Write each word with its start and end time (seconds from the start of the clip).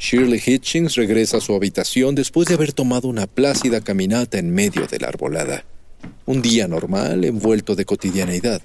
Shirley 0.00 0.40
Hitchings 0.44 0.94
regresa 0.94 1.36
a 1.36 1.40
su 1.42 1.54
habitación 1.54 2.14
después 2.14 2.48
de 2.48 2.54
haber 2.54 2.72
tomado 2.72 3.06
una 3.06 3.26
plácida 3.26 3.82
caminata 3.82 4.38
en 4.38 4.50
medio 4.50 4.86
de 4.86 4.98
la 4.98 5.08
arbolada. 5.08 5.66
Un 6.24 6.40
día 6.40 6.66
normal 6.66 7.22
envuelto 7.26 7.76
de 7.76 7.84
cotidianeidad. 7.84 8.62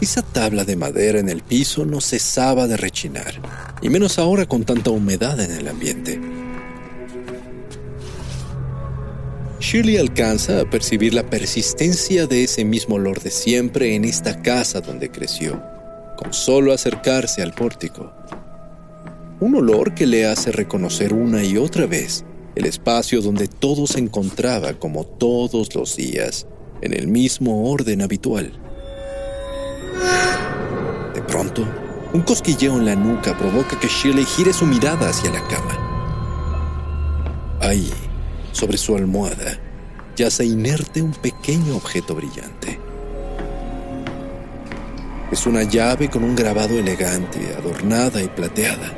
Esa 0.00 0.22
tabla 0.22 0.64
de 0.64 0.74
madera 0.74 1.20
en 1.20 1.28
el 1.28 1.42
piso 1.42 1.84
no 1.84 2.00
cesaba 2.00 2.66
de 2.66 2.76
rechinar, 2.76 3.40
y 3.82 3.88
menos 3.88 4.18
ahora 4.18 4.46
con 4.46 4.64
tanta 4.64 4.90
humedad 4.90 5.38
en 5.38 5.52
el 5.52 5.68
ambiente. 5.68 6.20
Shirley 9.60 9.96
alcanza 9.96 10.62
a 10.62 10.64
percibir 10.68 11.14
la 11.14 11.30
persistencia 11.30 12.26
de 12.26 12.42
ese 12.42 12.64
mismo 12.64 12.96
olor 12.96 13.22
de 13.22 13.30
siempre 13.30 13.94
en 13.94 14.04
esta 14.04 14.42
casa 14.42 14.80
donde 14.80 15.08
creció 15.08 15.77
con 16.18 16.34
solo 16.34 16.72
acercarse 16.72 17.42
al 17.42 17.52
pórtico. 17.52 18.12
Un 19.38 19.54
olor 19.54 19.94
que 19.94 20.04
le 20.04 20.26
hace 20.26 20.50
reconocer 20.50 21.12
una 21.12 21.44
y 21.44 21.56
otra 21.56 21.86
vez 21.86 22.24
el 22.56 22.66
espacio 22.66 23.22
donde 23.22 23.46
todo 23.46 23.86
se 23.86 24.00
encontraba 24.00 24.74
como 24.74 25.04
todos 25.04 25.72
los 25.76 25.94
días, 25.94 26.48
en 26.82 26.92
el 26.92 27.06
mismo 27.06 27.70
orden 27.70 28.02
habitual. 28.02 28.52
De 31.14 31.22
pronto, 31.22 31.64
un 32.12 32.22
cosquilleo 32.22 32.78
en 32.78 32.86
la 32.86 32.96
nuca 32.96 33.38
provoca 33.38 33.78
que 33.78 33.86
Shirley 33.86 34.24
gire 34.24 34.52
su 34.52 34.66
mirada 34.66 35.10
hacia 35.10 35.30
la 35.30 35.46
cama. 35.46 37.58
Ahí, 37.60 37.92
sobre 38.50 38.76
su 38.76 38.96
almohada, 38.96 39.60
yace 40.16 40.44
inerte 40.44 41.00
un 41.00 41.12
pequeño 41.12 41.76
objeto 41.76 42.16
brillante. 42.16 42.87
Es 45.30 45.46
una 45.46 45.62
llave 45.62 46.08
con 46.08 46.24
un 46.24 46.34
grabado 46.34 46.78
elegante, 46.78 47.54
adornada 47.56 48.22
y 48.22 48.28
plateada. 48.28 48.92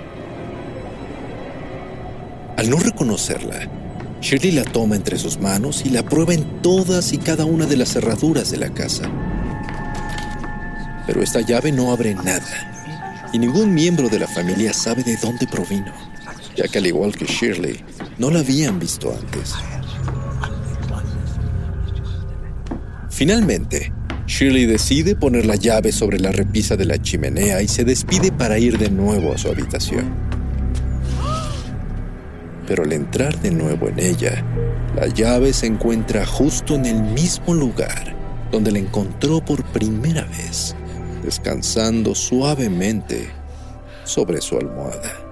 Al 2.57 2.71
no 2.71 2.79
reconocerla, 2.79 3.69
Shirley 4.21 4.53
la 4.53 4.65
toma 4.65 4.95
entre 4.95 5.19
sus 5.19 5.41
manos 5.41 5.85
y 5.85 5.91
la 5.91 6.05
prueba 6.05 6.35
en 6.35 6.63
todas 6.63 7.13
y 7.13 7.19
cada 7.19 7.45
una 7.45 7.67
de 7.67 7.77
las 7.77 7.89
cerraduras 7.89 8.51
de 8.51 8.59
la 8.59 8.73
casa. 8.73 9.11
Pero 11.07 11.23
esta 11.23 11.41
llave 11.41 11.73
no 11.73 11.91
abre 11.91 12.15
nada, 12.15 13.31
y 13.33 13.39
ningún 13.39 13.75
miembro 13.75 14.09
de 14.09 14.21
la 14.21 14.29
familia 14.29 14.73
sabe 14.73 15.03
de 15.03 15.17
dónde 15.17 15.49
provino, 15.49 15.93
ya 16.55 16.69
que 16.69 16.79
al 16.79 16.87
igual 16.87 17.17
que 17.17 17.25
Shirley, 17.25 17.83
no 18.19 18.31
la 18.31 18.41
habían 18.41 18.79
visto 18.79 19.13
antes. 19.13 19.55
Finalmente, 23.09 23.93
Shirley 24.31 24.65
decide 24.65 25.17
poner 25.17 25.45
la 25.45 25.57
llave 25.57 25.91
sobre 25.91 26.21
la 26.21 26.31
repisa 26.31 26.77
de 26.77 26.85
la 26.85 27.03
chimenea 27.03 27.63
y 27.63 27.67
se 27.69 27.85
despide 27.85 28.31
para 28.31 28.61
ir 28.61 28.79
de 28.79 28.89
nuevo 28.89 29.33
a 29.33 29.39
su 29.39 29.49
habitación. 29.49 30.09
Pero 32.65 32.85
al 32.85 32.93
entrar 32.93 33.37
de 33.41 33.51
nuevo 33.51 33.89
en 33.89 33.99
ella, 33.99 34.45
la 34.95 35.09
llave 35.09 35.53
se 35.53 35.67
encuentra 35.67 36.25
justo 36.25 36.77
en 36.77 36.87
el 36.87 37.03
mismo 37.03 37.55
lugar 37.55 38.15
donde 38.53 38.71
la 38.71 38.79
encontró 38.79 39.45
por 39.45 39.65
primera 39.65 40.23
vez, 40.27 40.77
descansando 41.25 42.15
suavemente 42.15 43.31
sobre 44.05 44.41
su 44.41 44.57
almohada. 44.57 45.30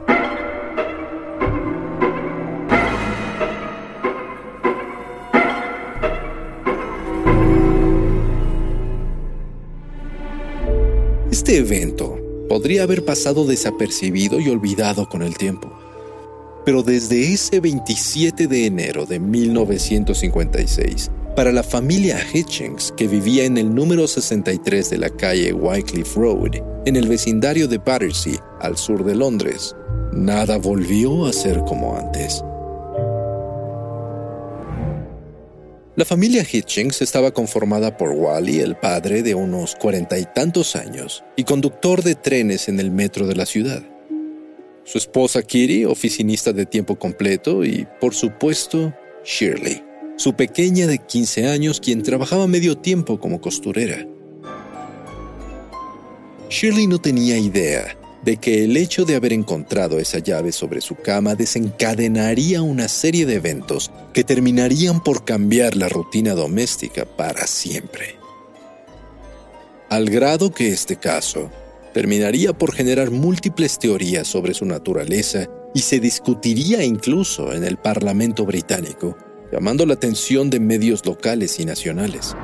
Este 11.49 11.61
evento 11.61 12.21
podría 12.47 12.83
haber 12.83 13.07
pasado 13.07 13.47
desapercibido 13.47 14.39
y 14.39 14.51
olvidado 14.51 15.09
con 15.09 15.23
el 15.23 15.39
tiempo. 15.39 15.73
Pero 16.67 16.83
desde 16.83 17.33
ese 17.33 17.59
27 17.61 18.47
de 18.47 18.67
enero 18.67 19.07
de 19.07 19.19
1956, 19.19 21.11
para 21.35 21.51
la 21.51 21.63
familia 21.63 22.19
Hitchings, 22.35 22.93
que 22.99 23.09
vivía 23.09 23.47
en 23.47 23.57
el 23.57 23.75
número 23.75 24.07
63 24.07 24.91
de 24.91 24.99
la 24.99 25.09
calle 25.09 25.55
Wycliffe 25.55 26.21
Road, 26.21 26.57
en 26.85 26.97
el 26.97 27.09
vecindario 27.09 27.67
de 27.67 27.79
Battersea, 27.79 28.45
al 28.61 28.77
sur 28.77 29.03
de 29.03 29.15
Londres, 29.15 29.75
nada 30.13 30.59
volvió 30.59 31.25
a 31.25 31.33
ser 31.33 31.61
como 31.61 31.97
antes. 31.97 32.45
La 35.99 36.05
familia 36.05 36.47
Hitchings 36.49 37.03
estaba 37.03 37.33
conformada 37.33 37.97
por 37.97 38.11
Wally, 38.11 38.61
el 38.61 38.77
padre 38.77 39.25
de 39.25 39.35
unos 39.35 39.75
cuarenta 39.75 40.17
y 40.17 40.27
tantos 40.33 40.77
años 40.77 41.25
y 41.35 41.43
conductor 41.43 42.05
de 42.05 42.15
trenes 42.15 42.69
en 42.69 42.79
el 42.79 42.93
metro 42.93 43.27
de 43.27 43.35
la 43.35 43.45
ciudad. 43.45 43.83
Su 44.85 44.99
esposa 44.99 45.43
Kitty, 45.43 45.87
oficinista 45.87 46.53
de 46.53 46.67
tiempo 46.67 46.97
completo, 47.01 47.65
y, 47.65 47.85
por 48.01 48.15
supuesto, 48.15 48.95
Shirley, 49.25 49.83
su 50.17 50.35
pequeña 50.35 50.87
de 50.87 50.99
15 50.99 51.49
años, 51.49 51.81
quien 51.81 52.05
trabajaba 52.05 52.47
medio 52.47 52.79
tiempo 52.79 53.19
como 53.19 53.41
costurera. 53.41 54.07
Shirley 56.49 56.87
no 56.87 57.01
tenía 57.01 57.37
idea 57.39 57.99
de 58.29 58.37
que 58.37 58.63
el 58.63 58.77
hecho 58.77 59.07
de 59.07 59.15
haber 59.15 59.33
encontrado 59.33 59.99
esa 59.99 60.19
llave 60.19 60.53
sobre 60.53 60.83
su 60.83 60.97
cama 60.97 61.35
desencadenaría 61.35 62.61
una 62.61 62.87
serie 62.87 63.25
de 63.25 63.37
eventos 63.37 63.91
que 64.13 64.23
terminarían 64.23 65.03
por 65.03 65.25
cambiar 65.25 65.75
la 65.77 65.89
rutina 65.89 66.35
doméstica 66.35 67.07
para 67.07 67.47
siempre. 67.47 68.17
Al 69.89 70.11
grado 70.11 70.51
que 70.51 70.69
este 70.69 70.97
caso 70.97 71.51
terminaría 71.95 72.53
por 72.53 72.75
generar 72.75 73.11
múltiples 73.11 73.79
teorías 73.79 74.29
sobre 74.29 74.53
su 74.53 74.67
naturaleza 74.67 75.47
y 75.73 75.81
se 75.81 75.99
discutiría 75.99 76.85
incluso 76.85 77.55
en 77.55 77.65
el 77.65 77.79
Parlamento 77.79 78.45
británico, 78.45 79.17
llamando 79.51 79.87
la 79.87 79.95
atención 79.95 80.51
de 80.51 80.61
medios 80.61 81.07
locales 81.07 81.59
y 81.61 81.65
nacionales. 81.65 82.37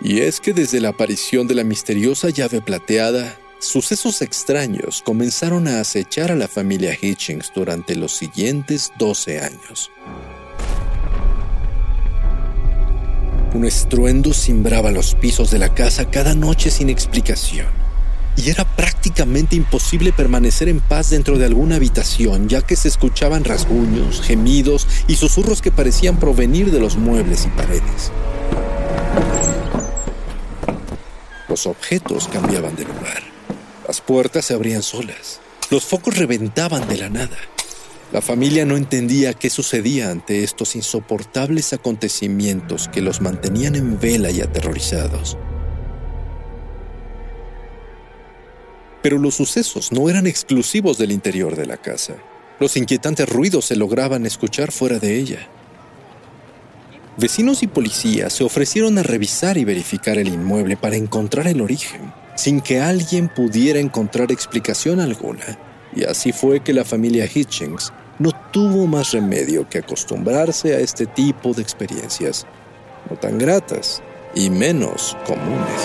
Y 0.00 0.20
es 0.20 0.40
que 0.40 0.52
desde 0.52 0.80
la 0.80 0.90
aparición 0.90 1.48
de 1.48 1.54
la 1.54 1.64
misteriosa 1.64 2.30
llave 2.30 2.60
plateada, 2.60 3.36
sucesos 3.58 4.22
extraños 4.22 5.02
comenzaron 5.04 5.66
a 5.66 5.80
acechar 5.80 6.30
a 6.30 6.36
la 6.36 6.46
familia 6.46 6.96
Hitchings 7.00 7.50
durante 7.54 7.96
los 7.96 8.12
siguientes 8.12 8.92
12 8.98 9.40
años. 9.40 9.90
Un 13.54 13.64
estruendo 13.64 14.32
cimbraba 14.32 14.92
los 14.92 15.16
pisos 15.16 15.50
de 15.50 15.58
la 15.58 15.74
casa 15.74 16.08
cada 16.10 16.34
noche 16.34 16.70
sin 16.70 16.90
explicación, 16.90 17.66
y 18.36 18.50
era 18.50 18.64
prácticamente 18.76 19.56
imposible 19.56 20.12
permanecer 20.12 20.68
en 20.68 20.78
paz 20.78 21.10
dentro 21.10 21.38
de 21.38 21.46
alguna 21.46 21.76
habitación, 21.76 22.48
ya 22.48 22.62
que 22.62 22.76
se 22.76 22.86
escuchaban 22.86 23.42
rasguños, 23.42 24.20
gemidos 24.20 24.86
y 25.08 25.16
susurros 25.16 25.60
que 25.60 25.72
parecían 25.72 26.20
provenir 26.20 26.70
de 26.70 26.78
los 26.78 26.96
muebles 26.96 27.46
y 27.46 27.48
paredes. 27.48 28.12
Los 31.58 31.66
objetos 31.66 32.28
cambiaban 32.28 32.76
de 32.76 32.84
lugar. 32.84 33.20
Las 33.88 34.00
puertas 34.00 34.44
se 34.44 34.54
abrían 34.54 34.84
solas. 34.84 35.40
Los 35.72 35.84
focos 35.84 36.16
reventaban 36.16 36.86
de 36.86 36.96
la 36.96 37.08
nada. 37.08 37.36
La 38.12 38.22
familia 38.22 38.64
no 38.64 38.76
entendía 38.76 39.34
qué 39.34 39.50
sucedía 39.50 40.12
ante 40.12 40.44
estos 40.44 40.76
insoportables 40.76 41.72
acontecimientos 41.72 42.86
que 42.86 43.00
los 43.00 43.20
mantenían 43.20 43.74
en 43.74 43.98
vela 43.98 44.30
y 44.30 44.40
aterrorizados. 44.40 45.36
Pero 49.02 49.18
los 49.18 49.34
sucesos 49.34 49.90
no 49.90 50.08
eran 50.08 50.28
exclusivos 50.28 50.96
del 50.96 51.10
interior 51.10 51.56
de 51.56 51.66
la 51.66 51.76
casa. 51.76 52.14
Los 52.60 52.76
inquietantes 52.76 53.28
ruidos 53.28 53.64
se 53.64 53.74
lograban 53.74 54.26
escuchar 54.26 54.70
fuera 54.70 55.00
de 55.00 55.18
ella. 55.18 55.48
Vecinos 57.20 57.64
y 57.64 57.66
policías 57.66 58.32
se 58.32 58.44
ofrecieron 58.44 58.96
a 58.96 59.02
revisar 59.02 59.58
y 59.58 59.64
verificar 59.64 60.18
el 60.18 60.28
inmueble 60.28 60.76
para 60.76 60.94
encontrar 60.94 61.48
el 61.48 61.60
origen, 61.60 62.12
sin 62.36 62.60
que 62.60 62.78
alguien 62.78 63.28
pudiera 63.28 63.80
encontrar 63.80 64.30
explicación 64.30 65.00
alguna. 65.00 65.58
Y 65.96 66.04
así 66.04 66.30
fue 66.30 66.60
que 66.60 66.72
la 66.72 66.84
familia 66.84 67.26
Hitchings 67.26 67.92
no 68.20 68.30
tuvo 68.52 68.86
más 68.86 69.10
remedio 69.10 69.68
que 69.68 69.78
acostumbrarse 69.78 70.76
a 70.76 70.78
este 70.78 71.06
tipo 71.06 71.52
de 71.54 71.62
experiencias, 71.62 72.46
no 73.10 73.16
tan 73.16 73.36
gratas 73.36 74.00
y 74.36 74.48
menos 74.48 75.16
comunes. 75.26 75.82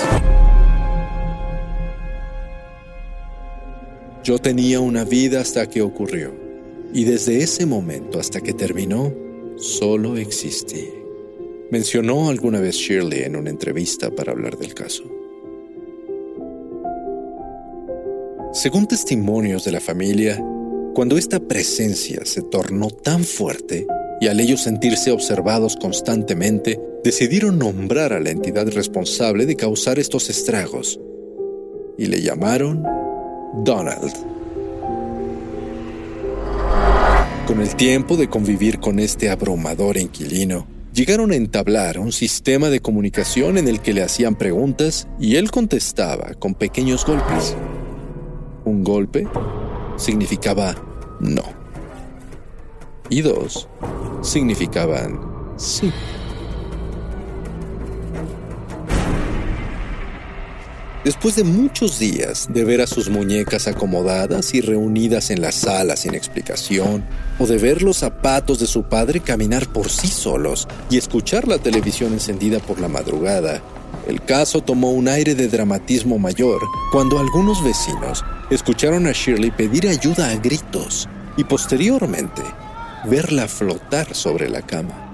Yo 4.24 4.38
tenía 4.38 4.82
una 4.82 5.04
vida 5.04 5.42
hasta 5.42 5.68
que 5.68 5.82
ocurrió, 5.82 6.32
y 6.94 7.06
desde 7.06 7.42
ese 7.42 7.66
momento 7.66 8.20
hasta 8.20 8.40
que 8.40 8.54
terminó, 8.54 9.12
solo 9.58 10.16
existí. 10.16 11.03
Mencionó 11.74 12.30
alguna 12.30 12.60
vez 12.60 12.76
Shirley 12.76 13.24
en 13.24 13.36
una 13.36 13.50
entrevista 13.50 14.12
para 14.12 14.32
hablar 14.32 14.60
del 14.60 14.76
caso. 14.76 15.06
Según 18.54 18.86
testimonios 18.86 19.66
de 19.66 19.72
la 19.72 19.80
familia, 19.80 20.40
cuando 20.94 21.18
esta 21.18 21.40
presencia 21.40 22.26
se 22.26 22.44
tornó 22.44 22.92
tan 22.92 23.24
fuerte 23.24 23.88
y 24.22 24.28
al 24.28 24.40
ellos 24.40 24.62
sentirse 24.62 25.10
observados 25.10 25.76
constantemente, 25.76 26.80
decidieron 27.04 27.58
nombrar 27.58 28.14
a 28.14 28.20
la 28.20 28.30
entidad 28.30 28.68
responsable 28.68 29.48
de 29.48 29.56
causar 29.56 29.98
estos 29.98 30.30
estragos 30.30 31.00
y 31.98 32.06
le 32.06 32.22
llamaron 32.22 32.84
Donald. 33.64 34.14
Con 37.48 37.62
el 37.62 37.76
tiempo 37.76 38.16
de 38.16 38.30
convivir 38.30 38.80
con 38.80 39.00
este 39.00 39.32
abrumador 39.32 39.98
inquilino, 39.98 40.68
llegaron 40.94 41.32
a 41.32 41.36
entablar 41.36 42.00
un 42.00 42.12
sistema 42.12 42.70
de 42.70 42.80
comunicación 42.80 43.58
en 43.58 43.68
el 43.68 43.82
que 43.82 43.94
le 43.94 44.04
hacían 44.04 44.36
preguntas 44.36 45.08
y 45.20 45.38
él 45.38 45.50
contestaba 45.50 46.34
con 46.36 46.54
pequeños 46.54 47.06
golpes. 47.06 47.56
Un 48.64 48.84
golpe 48.84 49.28
significaba 49.98 50.76
no. 51.20 51.44
Y 53.10 53.22
dos 53.22 53.68
significaban 54.22 55.20
sí. 55.58 55.92
Después 61.04 61.36
de 61.36 61.44
muchos 61.44 62.00
días 62.00 62.48
de 62.50 62.64
ver 62.64 62.80
a 62.80 62.88
sus 62.88 63.10
muñecas 63.10 63.68
acomodadas 63.68 64.54
y 64.54 64.62
reunidas 64.62 65.32
en 65.32 65.42
la 65.42 65.52
sala 65.52 65.98
sin 65.98 66.16
explicación, 66.16 67.04
o 67.40 67.46
de 67.46 67.58
ver 67.58 67.82
los 67.82 67.98
zapatos 67.98 68.60
de 68.60 68.68
su 68.68 68.84
padre 68.84 69.20
caminar 69.20 69.68
por 69.68 69.90
sí 69.90 70.08
solos 70.08 70.66
y 70.90 70.98
escuchar 70.98 71.46
la 71.46 71.58
televisión 71.58 72.14
encendida 72.14 72.60
por 72.60 72.80
la 72.80 72.88
madrugada, 72.88 73.62
el 74.08 74.24
caso 74.24 74.62
tomó 74.62 74.92
un 74.92 75.10
aire 75.10 75.36
de 75.36 75.50
dramatismo 75.50 76.20
mayor 76.20 76.62
cuando 76.94 77.20
algunos 77.20 77.62
vecinos 77.62 78.24
escucharon 78.50 79.06
a 79.06 79.12
Shirley 79.12 79.52
pedir 79.52 79.90
ayuda 79.90 80.30
a 80.30 80.36
gritos 80.36 81.10
y 81.36 81.44
posteriormente 81.44 82.44
verla 83.04 83.50
flotar 83.50 84.16
sobre 84.16 84.50
la 84.50 84.62
cama. 84.62 85.13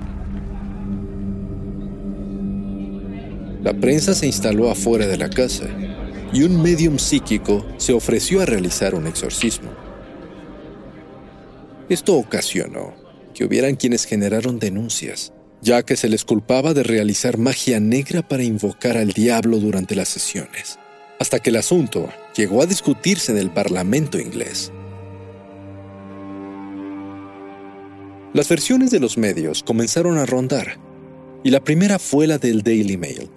La 3.62 3.74
prensa 3.74 4.16
se 4.16 4.26
instaló 4.26 4.72
afuera 4.72 5.06
de 5.06 5.18
la 5.18 5.30
casa 5.30 5.68
y 6.32 6.44
un 6.44 6.62
medium 6.62 6.98
psíquico 6.98 7.66
se 7.78 7.92
ofreció 7.92 8.42
a 8.42 8.46
realizar 8.46 8.96
un 8.96 9.06
exorcismo. 9.06 9.70
Esto 11.90 12.16
ocasionó 12.16 12.94
que 13.34 13.44
hubieran 13.44 13.76
quienes 13.76 14.06
generaron 14.06 14.60
denuncias, 14.60 15.34
ya 15.62 15.84
que 15.84 15.98
se 15.98 16.08
les 16.08 16.24
culpaba 16.24 16.74
de 16.74 16.84
realizar 16.84 17.38
magia 17.38 17.80
negra 17.82 18.26
para 18.26 18.44
invocar 18.44 18.96
al 18.96 19.12
diablo 19.12 19.58
durante 19.58 19.96
las 19.96 20.08
sesiones, 20.08 20.80
hasta 21.20 21.40
que 21.40 21.50
el 21.50 21.58
asunto 21.58 22.08
llegó 22.36 22.62
a 22.62 22.66
discutirse 22.66 23.32
en 23.34 23.40
el 23.40 23.50
Parlamento 23.50 24.20
inglés. 24.20 24.72
Las 28.34 28.48
versiones 28.48 28.92
de 28.92 29.00
los 29.00 29.18
medios 29.18 29.64
comenzaron 29.64 30.18
a 30.18 30.26
rondar, 30.26 30.78
y 31.44 31.50
la 31.50 31.64
primera 31.64 32.00
fue 32.00 32.28
la 32.28 32.38
del 32.38 32.62
Daily 32.62 32.96
Mail, 32.96 33.30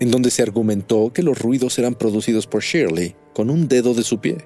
en 0.00 0.10
donde 0.10 0.30
se 0.30 0.42
argumentó 0.42 1.12
que 1.12 1.22
los 1.22 1.38
ruidos 1.38 1.78
eran 1.78 1.94
producidos 1.94 2.46
por 2.46 2.62
Shirley 2.62 3.16
con 3.34 3.50
un 3.50 3.68
dedo 3.68 3.94
de 3.94 4.02
su 4.02 4.20
pie, 4.20 4.38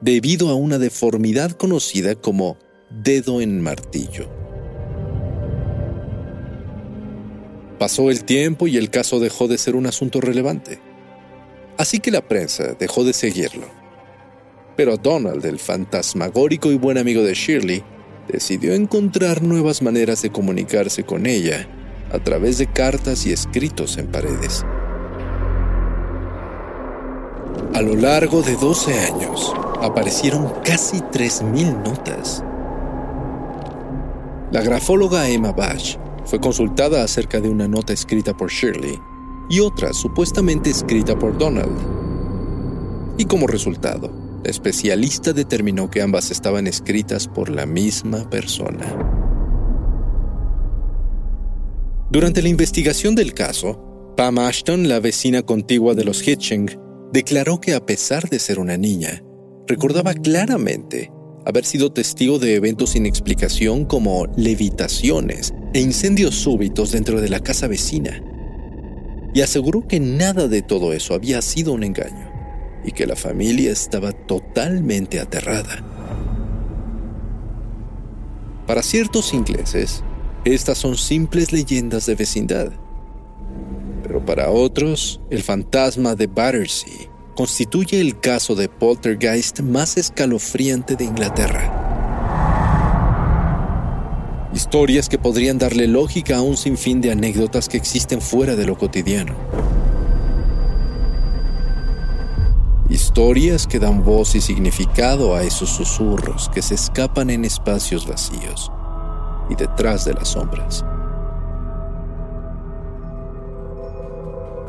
debido 0.00 0.48
a 0.48 0.54
una 0.54 0.78
deformidad 0.78 1.52
conocida 1.52 2.14
como 2.14 2.58
dedo 2.90 3.40
en 3.40 3.60
martillo. 3.60 4.28
Pasó 7.78 8.10
el 8.10 8.24
tiempo 8.24 8.66
y 8.66 8.76
el 8.76 8.90
caso 8.90 9.20
dejó 9.20 9.48
de 9.48 9.56
ser 9.56 9.74
un 9.74 9.86
asunto 9.86 10.20
relevante, 10.20 10.80
así 11.78 11.98
que 11.98 12.10
la 12.10 12.26
prensa 12.26 12.74
dejó 12.78 13.04
de 13.04 13.14
seguirlo. 13.14 13.68
Pero 14.76 14.96
Donald, 14.96 15.44
el 15.46 15.58
fantasmagórico 15.58 16.70
y 16.70 16.76
buen 16.76 16.98
amigo 16.98 17.22
de 17.22 17.34
Shirley, 17.34 17.82
decidió 18.28 18.74
encontrar 18.74 19.42
nuevas 19.42 19.82
maneras 19.82 20.22
de 20.22 20.30
comunicarse 20.30 21.04
con 21.04 21.26
ella 21.26 21.68
a 22.12 22.18
través 22.18 22.58
de 22.58 22.66
cartas 22.66 23.26
y 23.26 23.32
escritos 23.32 23.96
en 23.98 24.06
paredes. 24.08 24.64
A 27.72 27.82
lo 27.82 27.94
largo 27.94 28.42
de 28.42 28.56
12 28.56 28.92
años, 28.98 29.54
aparecieron 29.80 30.52
casi 30.64 30.98
3.000 30.98 31.84
notas. 31.84 32.42
La 34.50 34.60
grafóloga 34.60 35.28
Emma 35.28 35.52
Bash 35.52 35.96
fue 36.24 36.40
consultada 36.40 37.04
acerca 37.04 37.40
de 37.40 37.48
una 37.48 37.68
nota 37.68 37.92
escrita 37.92 38.36
por 38.36 38.50
Shirley 38.50 38.98
y 39.48 39.60
otra 39.60 39.92
supuestamente 39.92 40.68
escrita 40.68 41.16
por 41.16 41.38
Donald. 41.38 41.76
Y 43.18 43.26
como 43.26 43.46
resultado, 43.46 44.10
la 44.42 44.50
especialista 44.50 45.32
determinó 45.32 45.90
que 45.90 46.02
ambas 46.02 46.32
estaban 46.32 46.66
escritas 46.66 47.28
por 47.28 47.50
la 47.50 47.66
misma 47.66 48.28
persona. 48.28 48.96
Durante 52.10 52.42
la 52.42 52.48
investigación 52.48 53.14
del 53.14 53.32
caso, 53.32 54.14
Pam 54.16 54.38
Ashton, 54.38 54.88
la 54.88 54.98
vecina 54.98 55.42
contigua 55.42 55.94
de 55.94 56.04
los 56.04 56.26
Hitching, 56.26 56.79
declaró 57.12 57.60
que 57.60 57.74
a 57.74 57.84
pesar 57.84 58.28
de 58.28 58.38
ser 58.38 58.58
una 58.58 58.76
niña, 58.76 59.22
recordaba 59.66 60.14
claramente 60.14 61.10
haber 61.44 61.64
sido 61.64 61.92
testigo 61.92 62.38
de 62.38 62.54
eventos 62.54 62.90
sin 62.90 63.06
explicación 63.06 63.84
como 63.84 64.26
levitaciones 64.36 65.54
e 65.72 65.80
incendios 65.80 66.34
súbitos 66.34 66.92
dentro 66.92 67.20
de 67.20 67.28
la 67.28 67.40
casa 67.40 67.66
vecina, 67.66 68.22
y 69.32 69.40
aseguró 69.42 69.86
que 69.86 70.00
nada 70.00 70.48
de 70.48 70.62
todo 70.62 70.92
eso 70.92 71.14
había 71.14 71.40
sido 71.40 71.72
un 71.72 71.84
engaño 71.84 72.30
y 72.84 72.92
que 72.92 73.06
la 73.06 73.16
familia 73.16 73.70
estaba 73.70 74.12
totalmente 74.12 75.20
aterrada. 75.20 75.84
Para 78.66 78.82
ciertos 78.82 79.34
ingleses, 79.34 80.02
estas 80.44 80.78
son 80.78 80.96
simples 80.96 81.52
leyendas 81.52 82.06
de 82.06 82.14
vecindad 82.14 82.72
pero 84.10 84.26
para 84.26 84.50
otros, 84.50 85.20
el 85.30 85.40
fantasma 85.40 86.16
de 86.16 86.26
Battersea 86.26 87.08
constituye 87.36 88.00
el 88.00 88.18
caso 88.18 88.56
de 88.56 88.68
poltergeist 88.68 89.60
más 89.60 89.96
escalofriante 89.96 90.96
de 90.96 91.04
Inglaterra. 91.04 91.70
Historias 94.52 95.08
que 95.08 95.16
podrían 95.16 95.58
darle 95.58 95.86
lógica 95.86 96.38
a 96.38 96.42
un 96.42 96.56
sinfín 96.56 97.00
de 97.00 97.12
anécdotas 97.12 97.68
que 97.68 97.76
existen 97.76 98.20
fuera 98.20 98.56
de 98.56 98.66
lo 98.66 98.76
cotidiano. 98.76 99.36
Historias 102.88 103.68
que 103.68 103.78
dan 103.78 104.02
voz 104.02 104.34
y 104.34 104.40
significado 104.40 105.36
a 105.36 105.44
esos 105.44 105.70
susurros 105.70 106.50
que 106.52 106.62
se 106.62 106.74
escapan 106.74 107.30
en 107.30 107.44
espacios 107.44 108.08
vacíos 108.08 108.72
y 109.48 109.54
detrás 109.54 110.04
de 110.04 110.14
las 110.14 110.30
sombras. 110.30 110.84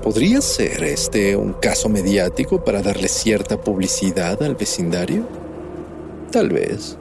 ¿Podría 0.03 0.41
ser 0.41 0.83
este 0.83 1.35
un 1.35 1.53
caso 1.53 1.87
mediático 1.87 2.63
para 2.63 2.81
darle 2.81 3.07
cierta 3.07 3.61
publicidad 3.61 4.41
al 4.41 4.55
vecindario? 4.55 5.27
Tal 6.31 6.49
vez. 6.49 6.97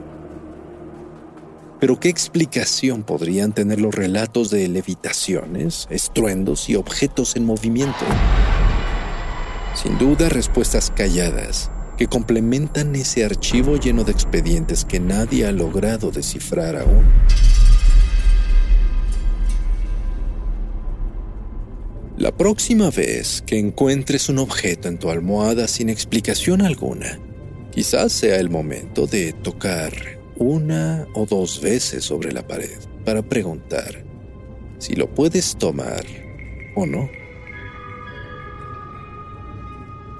Pero 1.79 1.99
¿qué 1.99 2.09
explicación 2.09 3.01
podrían 3.01 3.53
tener 3.53 3.81
los 3.81 3.95
relatos 3.95 4.51
de 4.51 4.67
levitaciones, 4.67 5.87
estruendos 5.89 6.69
y 6.69 6.75
objetos 6.75 7.35
en 7.35 7.45
movimiento? 7.45 8.05
Sin 9.73 9.97
duda, 9.97 10.29
respuestas 10.29 10.91
calladas 10.91 11.71
que 11.97 12.05
complementan 12.05 12.95
ese 12.95 13.25
archivo 13.25 13.77
lleno 13.77 14.03
de 14.03 14.11
expedientes 14.11 14.85
que 14.85 14.99
nadie 14.99 15.47
ha 15.47 15.51
logrado 15.51 16.11
descifrar 16.11 16.75
aún. 16.75 17.05
Próxima 22.41 22.89
vez 22.89 23.43
que 23.45 23.59
encuentres 23.59 24.27
un 24.27 24.39
objeto 24.39 24.87
en 24.87 24.97
tu 24.97 25.11
almohada 25.11 25.67
sin 25.67 25.89
explicación 25.89 26.63
alguna, 26.63 27.19
quizás 27.69 28.11
sea 28.11 28.37
el 28.37 28.49
momento 28.49 29.05
de 29.05 29.31
tocar 29.31 29.93
una 30.37 31.05
o 31.13 31.27
dos 31.27 31.61
veces 31.61 32.03
sobre 32.03 32.31
la 32.31 32.47
pared 32.47 32.79
para 33.05 33.21
preguntar 33.21 34.03
si 34.79 34.95
lo 34.95 35.07
puedes 35.07 35.55
tomar 35.55 36.03
o 36.73 36.87
no. 36.87 37.11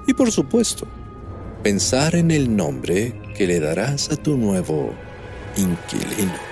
Y 0.06 0.14
por 0.14 0.30
supuesto, 0.30 0.86
pensar 1.64 2.14
en 2.14 2.30
el 2.30 2.54
nombre 2.54 3.20
que 3.36 3.48
le 3.48 3.58
darás 3.58 4.12
a 4.12 4.16
tu 4.16 4.36
nuevo 4.36 4.94
inquilino. 5.56 6.51